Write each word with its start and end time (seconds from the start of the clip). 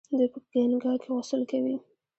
دوی 0.17 0.27
په 0.33 0.39
ګنګا 0.51 0.93
کې 1.01 1.09
غسل 1.15 1.41
کوي. 1.51 1.75